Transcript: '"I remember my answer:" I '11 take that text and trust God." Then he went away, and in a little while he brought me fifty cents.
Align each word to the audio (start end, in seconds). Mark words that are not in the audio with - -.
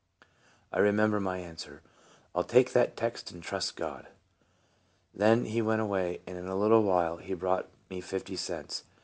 '"I 0.73 0.79
remember 0.79 1.19
my 1.19 1.37
answer:" 1.37 1.83
I 2.33 2.39
'11 2.39 2.49
take 2.49 2.73
that 2.73 2.97
text 2.97 3.29
and 3.29 3.43
trust 3.43 3.75
God." 3.75 4.07
Then 5.13 5.45
he 5.45 5.61
went 5.61 5.81
away, 5.81 6.21
and 6.25 6.39
in 6.39 6.47
a 6.47 6.57
little 6.57 6.81
while 6.81 7.17
he 7.17 7.35
brought 7.35 7.69
me 7.87 8.01
fifty 8.01 8.35
cents. 8.35 8.81